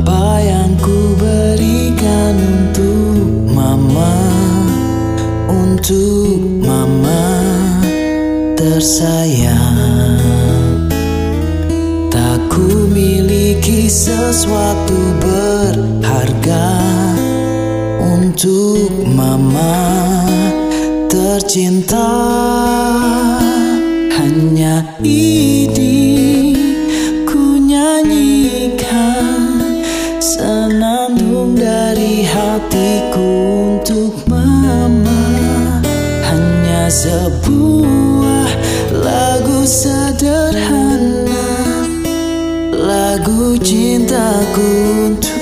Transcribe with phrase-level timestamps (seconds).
[0.00, 3.20] Apa yang ku berikan untuk
[3.52, 4.16] mama?
[5.44, 7.36] Untuk mama
[8.56, 9.60] tersayang.
[12.08, 16.80] Tak ku miliki sesuatu berharga.
[18.00, 19.84] Untuk mama
[21.12, 22.08] tercinta.
[24.16, 26.49] Hanya ini.
[32.00, 33.28] Dari hatiku
[33.76, 35.20] untuk mama.
[36.24, 38.48] Hanya sebuah
[39.04, 41.44] lagu sederhana.
[42.72, 44.72] Lagu cintaku
[45.12, 45.39] untuk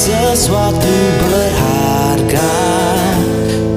[0.00, 0.96] sesuatu
[1.28, 2.56] berharga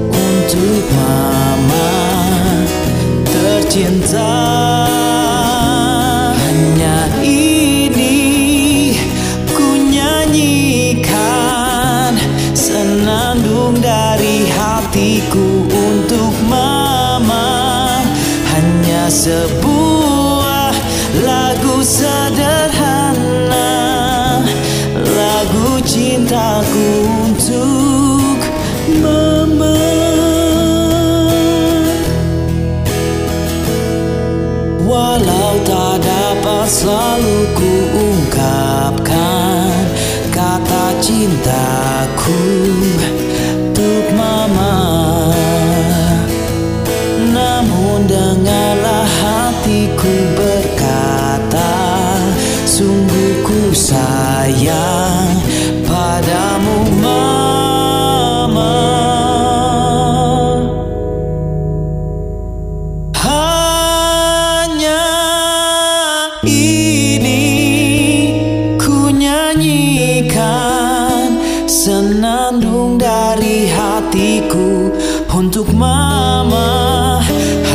[0.08, 1.92] untuk mama
[3.28, 4.40] tercinta.
[6.40, 8.96] Hanya ini
[9.52, 11.12] ku nyanyikan
[12.56, 18.00] Senandung dari hatiku untuk mama.
[18.48, 20.72] Hanya sebuah
[21.20, 22.63] lagu sederhana
[26.34, 26.90] cintaku
[27.30, 28.38] untuk
[29.06, 29.78] mama
[34.82, 39.78] Walau tak dapat selalu ku ungkapkan
[40.34, 42.42] Kata cintaku
[43.54, 44.74] untuk mama.
[47.30, 51.78] Namun dengarlah hatiku berkata
[52.66, 55.13] Sungguh ku sayang
[71.84, 74.88] Senandung dari hatiku
[75.36, 77.20] untuk mama.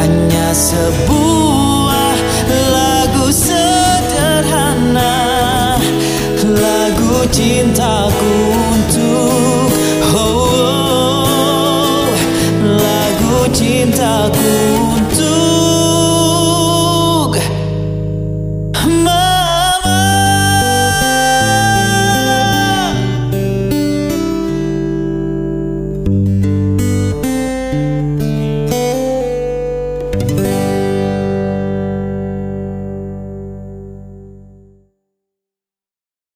[0.01, 2.17] Hanya sebuah
[2.73, 5.13] lagu sederhana
[6.41, 8.33] Lagu cintaku
[8.73, 9.69] untuk
[10.17, 12.09] oh, oh, oh.
[12.65, 14.68] lagu cintaku
[30.29, 30.78] Música